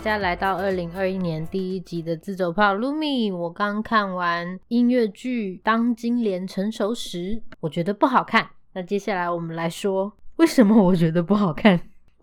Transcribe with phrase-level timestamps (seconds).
[0.00, 3.36] 大家来到二零二一年第一集的自走炮 Lumi。
[3.36, 8.48] 我刚看完音乐剧《当金莲成熟时》，我觉得不好看。
[8.72, 11.78] 那接下来我们来说，为什么我觉得不好看？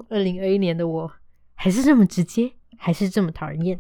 [0.10, 1.12] 二零二一年的我
[1.54, 3.80] 还是这么直接，还是这么讨人厌。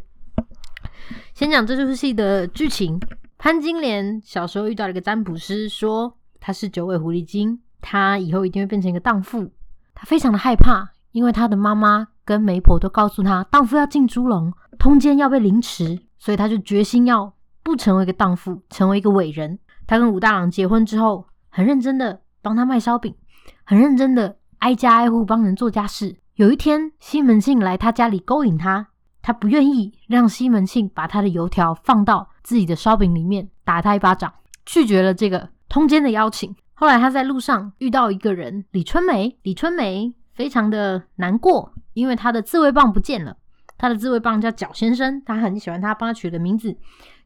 [1.33, 2.99] 先讲这出戏的剧情：
[3.39, 9.51] 潘金莲小时候遇到了一个占卜师，说他是九尾狐狸精，他以后一定会变成一个荡妇。
[9.95, 12.09] 他非常的害怕，因为他的妈妈。
[12.27, 19.57] 跟媒婆都告诉他，荡妇要进猪笼，通奸要被凌迟，所以他就决心要不成为一个荡妇，成为一个伟人。
[19.87, 23.15] 他跟武大郎结婚之后，很认真的帮他卖烧饼，
[23.63, 26.17] 很认真的挨家挨户帮人做家事。
[26.35, 28.87] 有一天，西门庆来他家里勾引他，
[29.21, 34.33] 他不愿意让西门庆把他的油条放到自己的烧饼里面，打他一巴掌，
[34.65, 36.53] 拒绝了这个通奸的邀请。
[36.73, 41.71] 后来他在路上遇到一个人，李春梅，李春梅非常的难过。
[41.97, 43.35] 因为他的自慰棒不见了，
[43.75, 46.77] 他的自慰棒叫角先生，他很喜欢他帮他取的名字，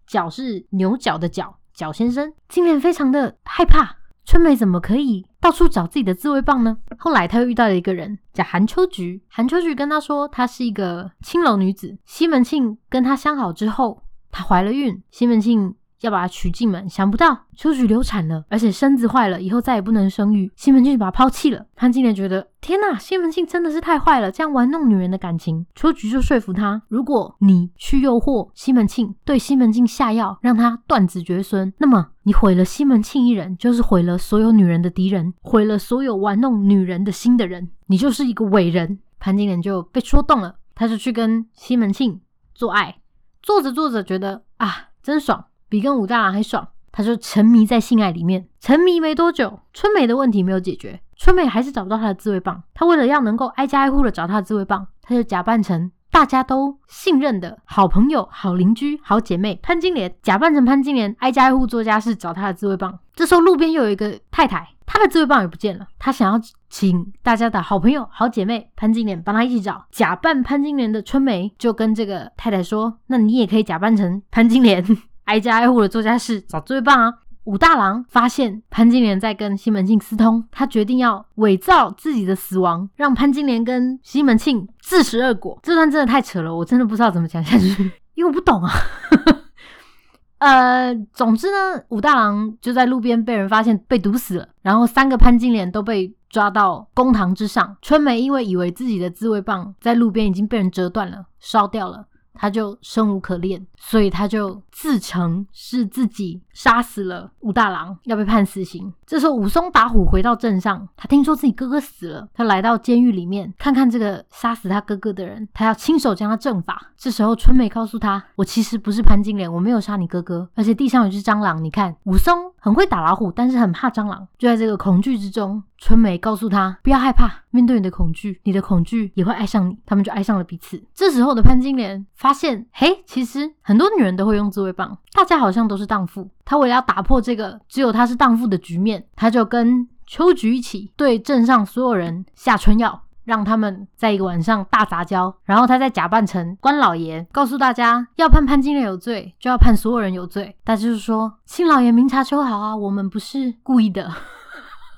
[0.08, 2.32] 角是牛角的角，角先生。
[2.48, 6.78] 金莲非常的害怕，春梅怎么可以到处找自己的自慰棒呢？
[6.98, 11.98] 后来他又遇到了一个人，叫韩秋菊，韩秋菊跟他说，她是一个青楼女子。
[12.06, 15.76] 西门庆跟她相好之后，她怀了孕，西门庆。
[16.02, 20.52] 要把她娶进门，想不到秋菊流产了，而且身子坏了，以后再也不能生育。
[20.56, 21.66] 西门庆就把她抛弃了。
[21.76, 25.66] 潘金莲觉得天哪，西门庆真的是太坏了，这样玩弄女人的感情。
[25.76, 39.00] 秋菊就说服他，如果你去诱惑西门庆，对西门庆下药，让他断子绝孙，那么你毁了西门庆一人，就是毁了所有女人的敌人，毁了所有玩弄女人的心的人，你就是一个伟人。
[39.20, 42.20] 潘金莲就被说动了，他就去跟西门庆
[42.56, 43.02] 做爱，
[43.44, 45.46] 做着做着觉得啊，真爽。
[45.72, 48.46] 比跟武大郎还爽，他就沉迷在性爱里面。
[48.60, 52.62] 沉迷没多久，春美的问题没有解决，春美还是找不到他的自慰棒。
[52.74, 63.00] 他为了要能够挨家挨户的找他的自慰棒，他就假扮成大家都信任的好朋友、好邻居、好姐妹潘金莲，假扮成潘金莲挨家挨户做家事找他的自慰棒。
[63.16, 65.88] 这时候路边又有一个太太，她的自慰棒也不见了。
[65.98, 66.40] 她想要
[66.70, 69.86] 请大家的好朋友、好姐妹潘金莲帮她一起找。
[69.90, 74.84] 假扮潘金莲的春梅就跟这个太太说：“那你也可以假扮成潘金莲。”
[75.26, 77.14] 挨家挨户的做家事，找最棒啊！
[77.46, 85.60] 武大郎发现潘金莲在跟西门庆私通，他决定要伪造自己的死亡，让潘金莲跟西门庆自食恶果。
[85.64, 88.72] 这段真的太扯了，我真的不知道怎么讲下去，因为我不懂啊。
[90.38, 97.76] 呃，总之呢，武大郎就在路边被人发现被毒死了，然后三个潘金莲都被抓到公堂之上。
[97.82, 102.06] 春梅因为以为自己的自慰棒在路边已经被人折断了，烧掉了。
[102.34, 108.94] 他就生无可恋，所以他就自称是自己杀死了武大郎，要被判死刑。
[109.06, 116.91] 这时候武松打虎回到镇上，他听说自己哥哥死了，他来到监狱里面看看这个杀死他哥哥的人，他要亲手将他正法。
[117.02, 121.64] 这时候春梅告诉他：“我其实不是潘金莲，我没有杀你哥哥，而且地上有只蟑螂。
[121.64, 130.80] 你看，武松很会打老虎，但是很怕蟑螂。”就在这个恐惧之中，春梅告诉他：“不要害怕，面对你的恐惧，你的恐惧也会爱上你。”他们就爱上了彼此。
[130.94, 136.30] 这时候的潘金莲发现，嘿，其实很多女人都会用自慰棒，大家好像都是荡妇。
[136.46, 145.34] 她为了要打破这个只有她是荡妇的局面，她就跟秋菊一起对镇上所有人下春药，让他们在一个晚上大杂交。
[145.44, 150.56] 然后他再假扮成关老爷，告诉大家要判潘金莲有罪，就要判所有人有罪。
[150.64, 154.12] 大家就是说，新老爷明察秋毫啊，我们不是故意的。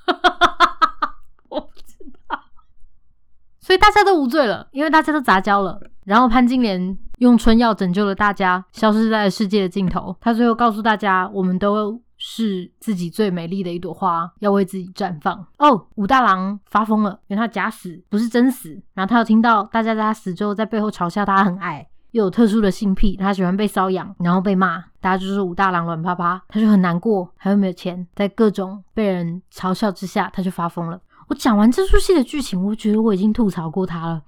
[1.50, 1.96] 我不知
[2.28, 2.40] 道，
[3.60, 5.80] 所以大家都无罪了，因为大家都杂交了。
[6.06, 10.14] 然后潘金莲用春药拯救了大家，消失在了世界的尽头。
[10.20, 15.46] 他最后告诉大家，我们都是自己最美丽的一朵花，要为自己绽放。
[15.58, 18.82] 哦，武大郎发疯了，因为他假死不是真死。
[18.94, 30.98] 然后他又听到大家在他死之后在背后嘲笑他很矮，又有特殊的性癖，他喜欢被搔痒，然后被骂，大家就说武大郎软趴趴，他就很难过，他又没有钱，在各种被人嘲笑之下，他就发疯了。
[31.28, 34.22] 我讲完这出戏的剧情，我觉得我已经吐槽过他了。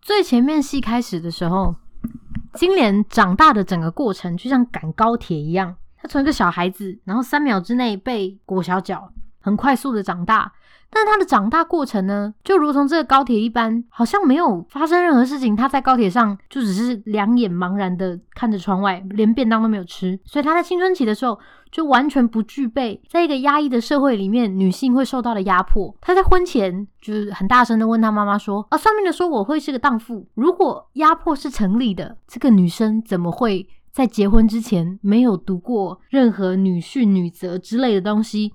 [0.00, 1.74] 最前面戏开始的时候，
[2.54, 9.10] 金莲长大的整个过程就像赶高铁一样，从一个小孩子，然后三秒之内被裹小脚，
[9.40, 10.52] 很快速的长大。
[10.88, 15.56] 但是他的长大过程呢，就如同这个高铁一般，好像没有发生任何事情。
[15.56, 20.18] 他在高铁上就只是两眼茫然的看着窗外，连便当都没有吃。
[20.24, 21.38] 所以他在青春期的时候，
[21.72, 25.92] 就完全不具备在一个压抑的社会里面女性会受到的压迫。
[26.00, 30.28] 他在婚前就是很大声的问他妈妈说：“啊，算命的说我会是个荡妇。
[30.34, 38.52] 如果压迫是成立的，这个女生怎么会在结婚之前没有读过任何女训、女则之类的东西？”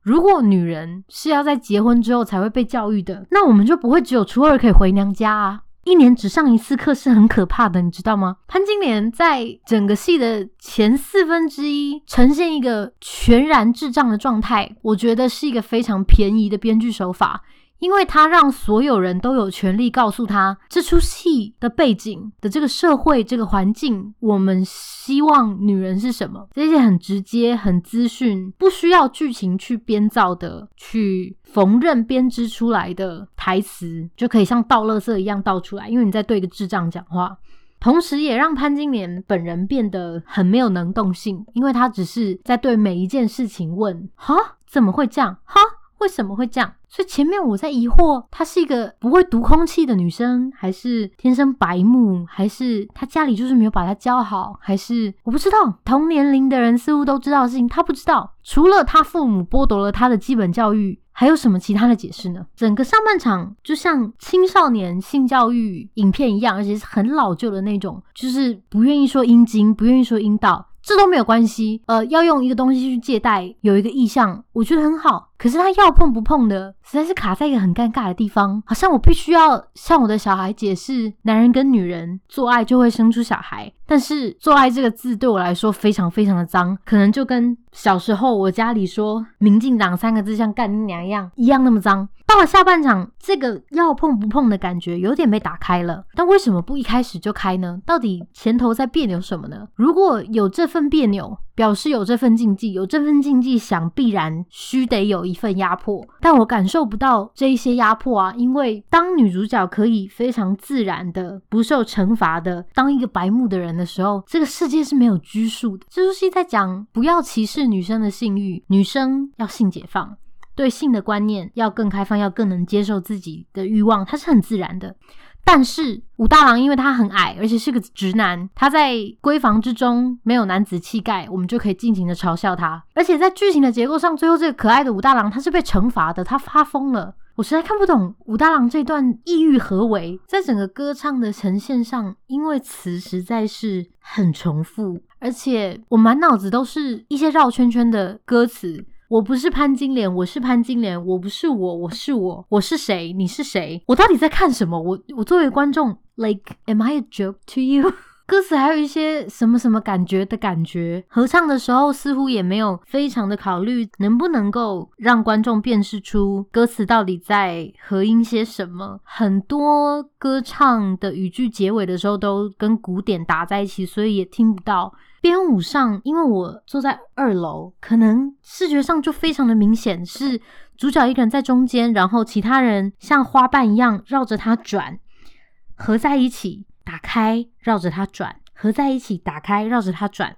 [0.00, 5.60] 如果女人是要在结婚之后才会被教育的，那我们就不会只有初二可以回娘家啊！
[5.84, 8.38] 一年只上一次课是很可怕的，你知道吗？
[8.46, 17.42] 潘金莲在整个戏的前四分之一呈现一个全然智障的状态，我觉得是一个非常便宜的编剧手法。
[17.78, 26.48] 因为他让所有人都有权利告诉他这出戏的背景的这个社会这个环境，我们希望女人是什么？
[26.54, 35.88] 这些很直接、很资讯，不需要剧情去编造的、去缝纫编织出来的台词，就可以像倒垃圾一样倒出来。
[35.88, 37.38] 因为你在对一个智障讲话，
[37.78, 44.34] 同时也让潘金莲本人变得很没有能动性，因为他只是在对每一件事情问：哈，
[44.66, 45.38] 怎么会这样？
[45.44, 45.60] 哈？
[46.00, 46.72] 为什么会这样？
[46.88, 55.78] 所以前面我在疑惑，她是一个不会读空气的女生，还是天生白目，还是她家里就是没有把她教好，还是我不知道。
[55.84, 58.32] 同年龄的人似乎都知道的事情，她不知道。
[58.42, 62.46] 除了她父母剥夺了她的基本教育，还有什么其他的解释呢？
[62.56, 70.66] 整个上半场就像青少年性教育影片一样，而且是很老旧的那种，就是不愿意说阴茎，不愿意说阴道。
[70.80, 75.27] 这都没有关系，呃，要用一个东西去借贷，有一个意向，我觉得很好。
[75.38, 83.72] 可是他要碰不碰的，实在是卡在一个很尴尬的地方，好像我必须要向我的小孩解释，男人跟女人做爱就会生出小孩。
[83.86, 92.06] 但是“做爱”这个字对我来说非常非常的脏，可能就跟小时候我家里说“民进党”三个字像干娘一样，一样那么脏。
[92.26, 97.80] 到了下半场，这个要碰不碰的感觉有点被打开了，但为什么不一开始就开呢？
[97.86, 99.66] 到底前头在别扭什么呢？
[99.74, 115.84] 如果有这份别扭，表示有这份禁忌，有这份禁忌，想必然须得有一份压迫，但我感受不到这一些压迫啊，因为当女主角可以非常自然的、不受惩罚的当一个白目的人的时候，这个世界是没有拘束的。
[115.90, 120.16] 这出戏在讲不要歧视女生的性欲，女生要性解放。
[120.54, 124.94] 对性的观念要更开放，要更能接受自己的欲望，它是很自然的。
[125.44, 128.92] 但是武大郎因为他很矮，而且是个直男，他在
[129.22, 132.84] 闺房之中没有男子气概，我们就可以尽情的嘲笑他。
[132.94, 137.14] 而且在剧情的结构上，最后这个可爱的武大郎他是被惩罚的，他发疯了。
[137.36, 140.20] 我实在看不懂武大郎这段意欲何为。
[140.26, 148.84] 在整个歌唱的呈现上，因为词实在是很重复，而且我满脑子都是一些绕圈圈的歌词。
[149.08, 151.02] 我不是潘金莲，我是潘金莲。
[151.02, 152.44] 我不是我，我是我。
[152.50, 153.10] 我是谁？
[153.14, 153.82] 你是谁？
[153.86, 154.78] 我到底在看什么？
[154.78, 157.90] 我我作为观众，like am I a joke to you？
[158.28, 169.00] 歌词还有一些什么什么感觉的感觉，合唱的时候似乎也没有非常的考虑能不能够让观众辨识出歌词到底在合音些什么。
[169.02, 174.92] 很多歌唱的语句结尾的时候都跟鼓点打在一起，所以也听不到。
[175.20, 180.40] 编舞上，因为我坐在二楼，可能视觉上就非常的明显，是
[180.76, 184.98] 主角一个人在中间，然后其他人像花瓣一样绕着他转，
[185.74, 190.36] 合在一起，打开，绕着他转，合在一起，打开，绕着他转。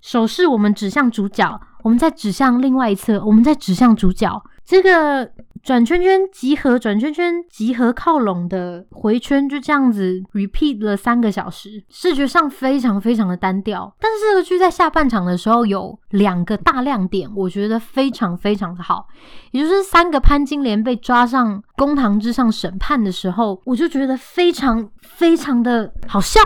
[0.00, 4.42] 手势我们指向主角，我们再指向另外一侧，我们再指向主角。
[4.70, 5.28] 这个。
[5.62, 13.94] 转圈圈集合，转圈圈集合，靠拢的回圈就这样子 repeat 了三个小时，视觉上非常非常的单调。
[14.00, 19.06] 但是这个剧在下半场的时候有两个大亮点，我觉得非常非常的好，
[19.50, 26.40] 也就是三个潘金莲被抓上公堂之上审判的时候，我就觉得非常非常的好笑。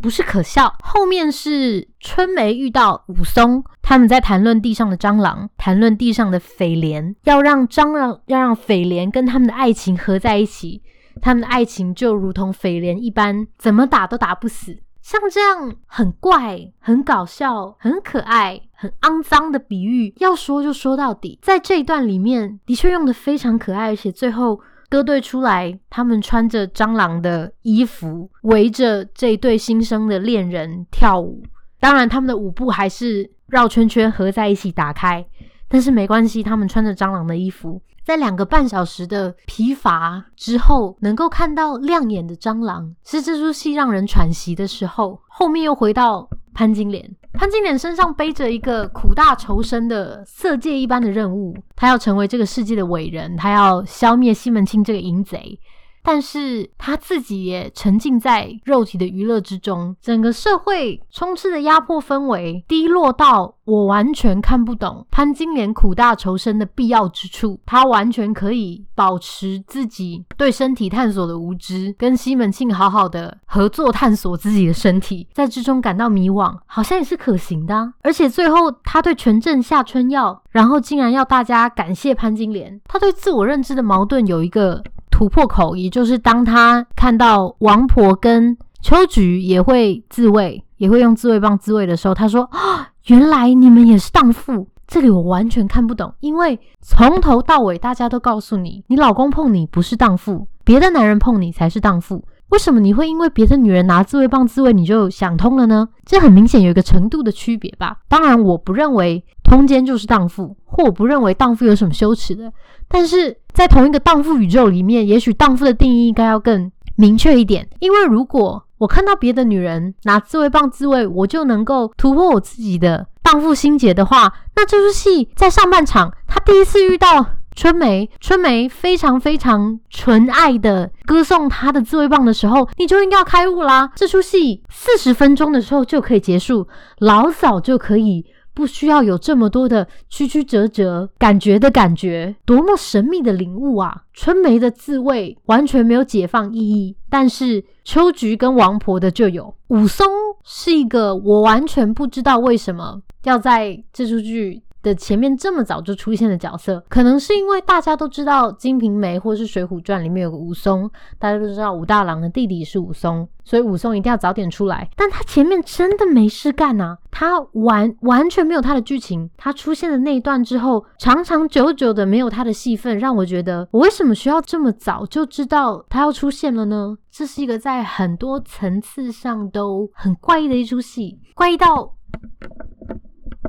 [0.00, 10.82] 不是可笑，后面是春梅遇到武松，他们在谈论地上的蟑螂，谈论地上的匪莲，要让蟑螂，要让匪莲跟他们的爱情合在一起，
[11.20, 14.78] 他们的爱情就如同匪莲一般，怎么打都打不死。
[15.00, 24.60] 像这样很怪、很搞笑、很可爱、很肮脏的比喻，要说就说到底，在这一段里面的确用得非常可爱，而且最后。
[24.92, 31.42] 歌队出来，他们穿着蟑螂的衣服，围着这一对新生的恋人跳舞。
[31.80, 35.26] 当然，他们的舞步还是绕圈圈合在一起打开，
[35.66, 45.18] 但是没关系，他们穿着蟑螂的衣服，在两个半小时的疲乏之后，能够看到亮眼的蟑螂，是这出戏让人喘息的时候。
[45.26, 47.08] 后面又回到潘金莲。
[47.32, 55.58] 潘金莲身上背着一个苦大仇深的色戒一般的任务，她要成为这个世界的伟人，她要消灭西门庆这个淫贼。
[56.02, 67.60] 但是他自己也沉浸在肉体的娱乐之中，整个社会充斥的压迫氛围低落到我完全看不懂潘金莲苦大仇深的必要之处。
[67.64, 77.92] 他完全可以保持自己对身体探索的无知，跟西门庆好好的合作探索自己的身体，在之中感到迷惘，好像也是可行的。
[78.02, 82.80] 而且最后他对全镇下春药，然后竟然要大家感谢潘金莲。
[82.88, 84.82] 他对自我认知的矛盾有一个。
[85.12, 102.24] 突破口，也就是当他看到王婆跟秋菊也会自慰，也会用自慰棒自慰的时候，他说：“啊， 原来你们也是荡妇。”这里我完全看不懂，因为从头到尾大家都告诉你，你老公碰你不是荡妇，别的男人碰你才是荡妇。
[102.50, 105.88] 为什么你会因为别的女人拿自慰棒自慰你就想通了呢？
[106.04, 107.96] 这很明显有一个程度的区别吧。
[108.08, 112.50] 当然，我不认为通奸就是荡妇，或我不认为荡妇有什么羞耻的。
[112.88, 117.68] 但是在同一个荡妇宇宙里面，也许荡妇的定义应该要更明确一点。
[117.78, 127.26] 因为如果我看到别的女人拿自慰棒自慰，我就能够突破我自己的荡妇心结的话，那这出戏在上半场，他第一次遇到。
[127.54, 133.92] 春梅，春梅非常非常纯爱的歌颂她的自慰棒的时候，你就应该要开悟啦。
[133.94, 136.66] 这出戏四十分钟的时候就可以结束，
[137.00, 144.04] 老早就可以不需要有这么多的曲曲折折感觉的感觉，多么神秘的领悟啊！
[144.12, 149.54] 春梅的自慰完全没有解放意义，但是秋菊跟王婆的就有。
[149.68, 150.06] 武松
[150.44, 154.62] 是一个我完全不知道为什么要在这出剧。
[154.82, 164.90] 的前面这么早就出现的角色，可能是因为大家都知道《金瓶梅》或是《水浒传》里面有个武松，大家都知道武大郎的弟弟是武松，所以武松一定要早点出来。
[164.96, 169.30] 但他前面真的没事干啊，他完完全没有他的剧情。
[169.36, 176.96] 他出现的那一段之后，长长久久的没有他的戏份，让我觉得我为什么需要这么早就知道他要出现了呢？
[177.10, 181.94] 这是一个在很多层次上都很怪异的一出戏，怪异到。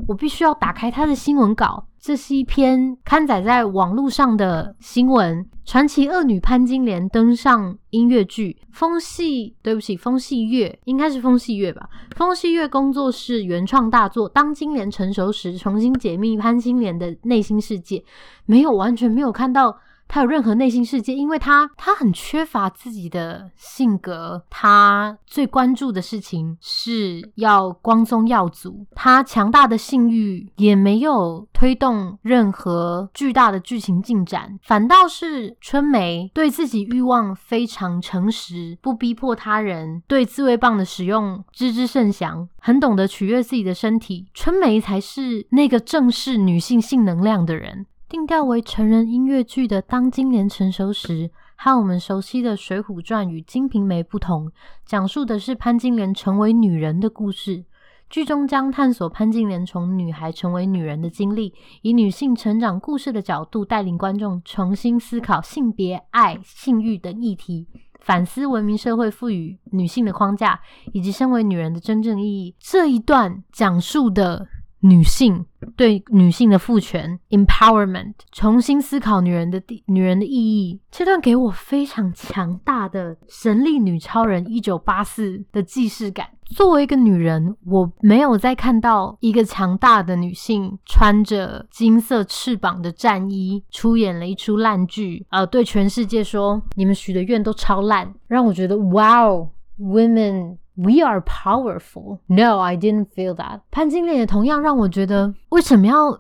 [0.07, 5.45] 我必须要打开他的新闻稿，这是一篇刊载在网络上的新闻。
[5.65, 14.27] 传奇恶女潘金莲登上音乐剧《风细》，对不起，《风细月》应该是《风细月》吧，《风细月》工作室原创大作。
[14.27, 18.03] 当金莲成熟时，重新解密潘金莲的内心世界，
[18.45, 19.77] 没有，完全没有看到。
[20.07, 47.88] 他有任何内心世界，因为他他很缺乏自己的性格，他最关注的事情是要光宗耀祖，他强大的性欲也没有推动任何巨大的剧情进展，反倒是春梅对自己欲望非常诚实，不逼迫他人，对自慰棒的使用知之甚详，很懂得取悦自己的身体，春梅才是那个正视女性性能量的人。
[48.13, 54.51] 定调为成人音乐剧的《当金莲成熟时》，和我们熟悉的《水浒传》与《金瓶梅》不同，
[54.86, 57.65] 讲述的是潘金莲成为女人的故事。
[58.12, 67.67] 剧中将探索潘金莲从女孩成为女人的经历，以女性成长故事的角度，带领观众重新思考性别、爱、性欲等议题，
[68.00, 70.60] 反思文明社会赋予女性的框架，
[70.91, 72.55] 以及身为女人的真正意义。
[72.60, 74.48] 这一段讲述的。
[74.84, 75.46] 女性
[75.78, 80.82] 对女性的赋权 （empowerment），重新思考女人的地、女人的意义。
[80.92, 86.28] 这段给我非常强大的《神力女超人一九八四》的既视感。
[86.48, 99.50] 作为一个女人，我没有再看到一个强大的女性穿着金色翅膀的战衣出演了一出烂剧，呃，对全世界说你们许的愿都超烂，让我觉得哇哦
[99.80, 100.58] ，women。
[100.75, 102.20] We are powerful.
[102.27, 103.62] No, I didn't feel that.
[103.70, 106.20] 潘金莲也同样让我觉得，为什么要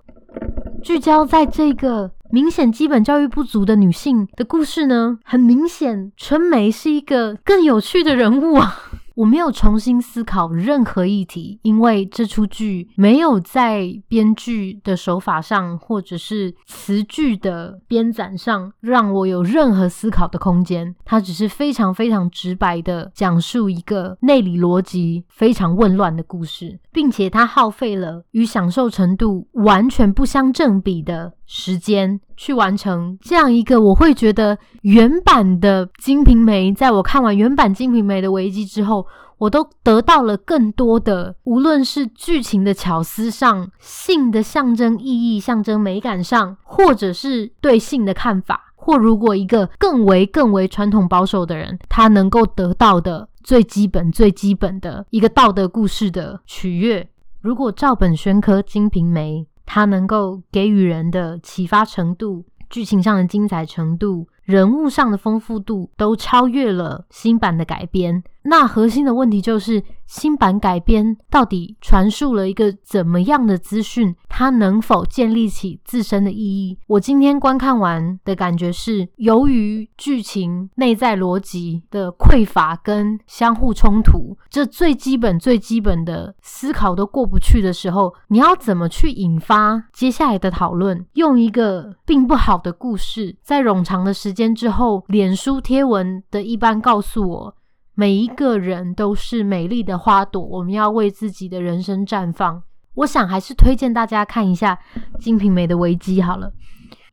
[0.83, 5.17] 聚焦在这个明显基本教育不足的女性的故事呢？
[5.23, 8.75] 很明显，春梅是一个更有趣的人物啊。
[9.15, 20.95] 我没有重新思考任何议题，因为这出剧没有在编剧的手法上，或者是词句的编纂上，让我有任何思考的空间。
[21.05, 39.05] 它只是非常非常直白的讲述一个内里逻辑非常混乱的故事，并且它耗费了与享受程度完全不相正比的时间去完成这样一个，我会觉得原版的《金瓶梅》，在我看完原版《金瓶梅》的危机之后，
[39.37, 57.09] 我都得到了更多的，无论是剧情的巧思上、性的象征意义、象征美感上，或者是对性的看法，或如果一个更为更为传统保守的人，他能够得到的最基本、最基本的一个道德故事的取悦，
[57.41, 59.45] 如果照本宣科，《金瓶梅》。
[59.65, 68.23] 它能够给予人的启发程度、剧情上的精彩程度、人物上的丰富度，都超越了新版的改编。
[68.43, 74.13] 那核心的问题就是新版改编到底传述了一个怎么样的资讯？
[74.27, 76.77] 它能否建立起自身的意义？
[76.87, 91.05] 我今天观看完的感觉是，由于剧情内在逻辑的匮乏跟相互冲突，这最基本、最基本的思考都过不去的时候，你要怎么去引发接下来的讨论？
[91.13, 97.55] 用一个并不好的故事，在冗长的时间之后，脸书贴文的一般告诉我。
[97.95, 102.63] 每一个人都是美丽的花朵，我们要为自己的人生绽放。
[102.95, 104.79] 我想还是推荐大家看一下
[105.19, 106.47] 《金瓶梅的危机》好了，《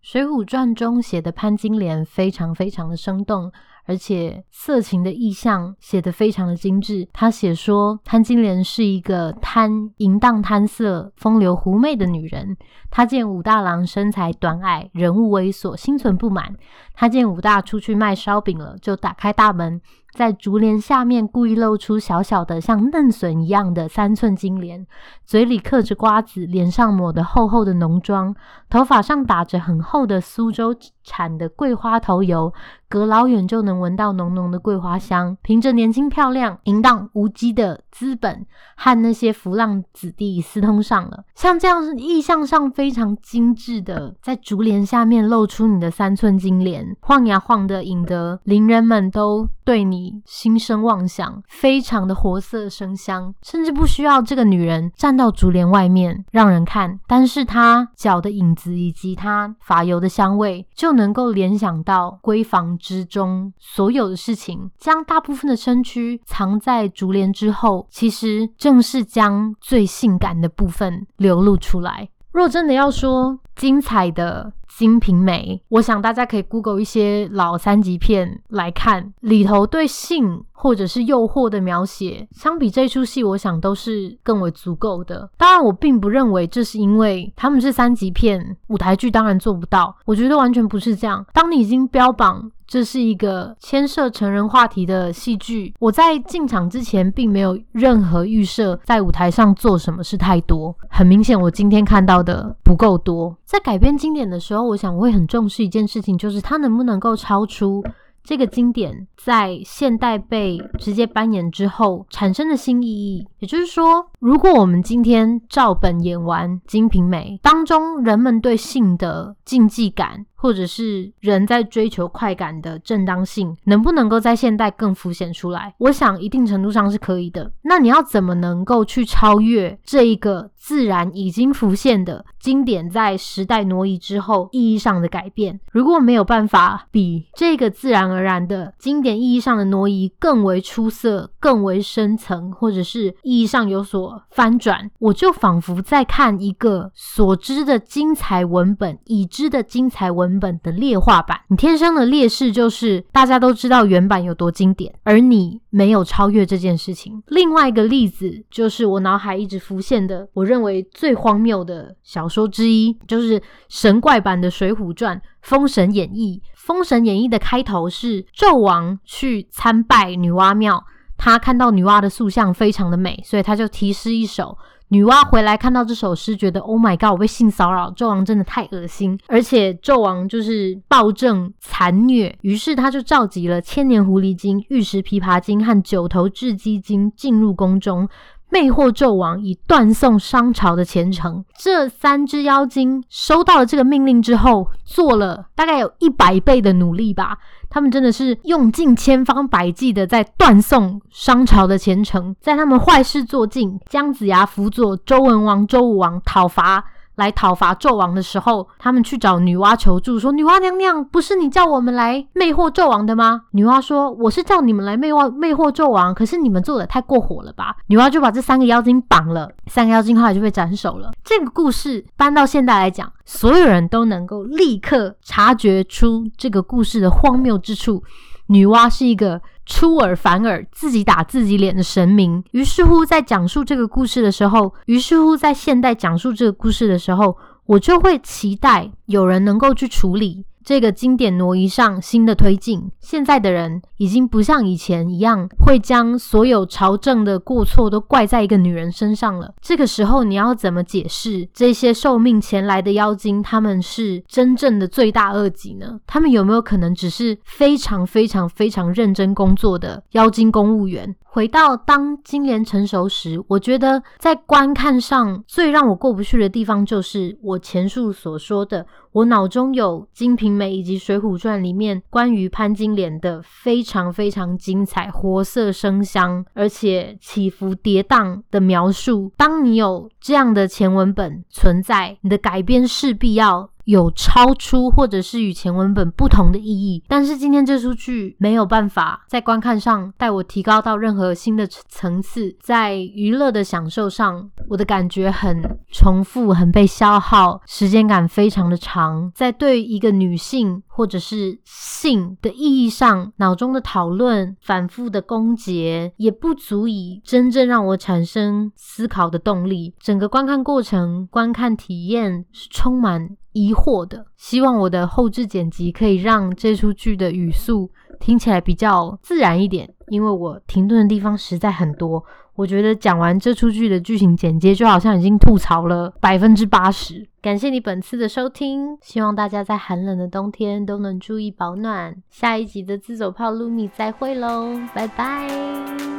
[0.02, 3.52] 水浒传》中写的潘金莲非常非常的生动。
[3.86, 7.08] 而且色情的意象写得非常的精致。
[7.12, 12.56] 他写说，潘金莲是一个贪淫荡、贪色、风流狐媚的女人。
[12.88, 16.54] 她见武大郎身材短矮，人物猥琐，心存不满。
[16.94, 19.80] 她见武大出去卖烧饼了，就打开大门，
[20.12, 24.86] 在竹帘下面故意露出小小的像嫩笋一样的三寸金莲，
[25.24, 28.34] 嘴里嗑着瓜子，脸上抹的厚厚的浓妆，
[28.68, 30.74] 头发上打着很厚的苏州
[31.04, 32.52] 产的桂花头油。
[32.88, 41.22] 隔老远就能闻到浓浓的桂花香，凭着年轻漂亮、淫荡无羁的资本，和那些浮浪子弟私通上了。
[41.36, 72.08] 像这样意象上非常精致的，在竹帘下面露出你的三寸金莲，晃呀晃的，引得邻人们都对你心生妄想，非常的活色生香，甚至不需要这个女人站到竹帘外面让人看，但是她脚的影子以及她发油的香味，就能够联想到闺房之中所有的事情，将大部分的身躯藏在竹帘之后，其实正是将最性感的部分流露出来。
[72.32, 85.30] 若真的要说精彩的《金瓶梅》，我想大家可以 Google 一些老三级片来看，里头对性或者是诱惑的描写，相比这出戏，我想都是更为足够的。
[85.36, 89.94] 当然，我并不认为这是因为他们是三级片，舞台剧当然做不到。
[90.06, 91.22] 我觉得完全不是这样。
[91.34, 95.74] 当你已经标榜，这是一个牵涉成人话题的戏剧。
[95.80, 100.72] 我在进场之前并没有任何预设，在舞台上做什么事太多。
[100.88, 103.36] 很明显，我今天看到的不够多。
[103.44, 107.82] 在改编经典的时候，我想我会很重视一件事情，就是它能不能够超出。
[108.22, 125.74] 这个经典在现代被直接搬演之后产生的新意义，也就是说，如果我们今天照本演完《金瓶梅》当中人们对性的禁忌感，或者是人在追求快感的正当性，能不能够在现代更浮显出来？
[125.78, 127.52] 我想一定程度上是可以的。
[127.62, 135.60] 那你要怎么能够去超越这一个自然已经浮现的经典，在时代挪移之后意义上的改变？
[135.70, 150.40] 如果没有办法比这个自然而然的经典意义上的挪移更为出色、更为深层，或者是意义上有所翻转，我就仿佛在看一个所知的精彩文本，已知的精彩文原。
[150.40, 157.22] 本的劣化版，你天生的劣势就是大家都知道原版有多经典，而你没有超越这件事情。
[157.26, 163.38] 另外一个例子就是我脑海一直浮现的，我认为最荒谬的小说之一，就是
[163.68, 166.40] 神怪版的《水浒传》《封神演义》。
[166.54, 170.82] 《封神演义》的开头是纣王去参拜女娲庙，
[171.18, 174.56] 他看到女娲的塑像非常的美，所以他就题诗一首。
[174.92, 188.08] 女娲回来看到这首诗，觉得 Oh my God，我被性骚扰，纣王真的太恶心，而且纣王就是暴政残虐，于是他就召集了千年狐狸精、玉石琵琶精和九头雉鸡精进入宫中。
[188.52, 191.44] 魅惑纣王，以断送商朝的前程。
[191.56, 197.38] 这三只妖精收到了这个命令之后，做了大概有一百倍的努力吧。
[197.70, 202.34] 他们真的是用尽千方百计的在断送商朝的前程。
[202.40, 206.84] 在他们坏事做尽，姜子牙辅佐周文王、周武王讨伐。
[207.20, 221.12] 来讨伐纣王的时候，他们去找女娲求助，说：“女娲娘娘，不是你叫我们来魅惑纣王的吗？”女娲说：“我是叫你们来魅惑魅惑纣王，可是你们做的太过火了吧？”女娲就把这三个妖精绑了，三个妖精后来就被斩首了。
[221.22, 228.02] 这个故事搬到现代来讲，所有人都能够立刻察觉出这个故事的荒谬之处。
[228.46, 232.42] 女娲是一个出尔反尔、自己打自己脸的神明。
[232.50, 242.92] 于是乎，在讲述这个故事的时候，于是乎在现代讲述这个故事的时候，我就会期待有人能够去处理这个经典挪移上新的推进。
[243.00, 249.52] 现在的人已经不像以前一样会将所有朝政的过错都怪在一个女人身上了。
[249.60, 255.98] 这个时候，你要怎么解释这些受命前来的妖精，他们是真正的罪大恶极呢？
[256.06, 261.16] 他们有没有可能只是非常非常非常认真工作的妖精公务员？
[261.32, 279.30] 回到当金莲成熟时，我觉得在观看上最让我过不去的地方，就是我前述所说的，我脑中有《金瓶梅》以及《水浒传》里面关于潘金莲的非常非常精彩、活色生香，而且起伏跌宕的描述。
[279.36, 309.94] 当你有这样的前文本存在，你的改编势必要有超出或者是与前文本不同的意义，但是今天这出剧没有办法在观看上带我提高到任何新的层次，在娱乐的享受上，我的感觉很重复，很被消耗，时间感非常的长，在对一个女性或者是性的意义上，脑中的讨论反复的攻訐，也不足以真正让我产生思考的动力。
[309.98, 322.24] 整个观看过程，观看体验是充满疑惑的，希望我的后置剪辑可以让这出剧的语速听起来比较自然一点，因为我停顿的地方实在很多。
[322.56, 327.26] 我觉得讲完这出剧的剧情简介，就好像已经吐槽了百分之八十。
[327.40, 332.14] 感谢你本次的收听，希望大家在寒冷的冬天都能注意保暖。
[332.28, 336.09] 下一集的自走炮露米再会喽，拜拜。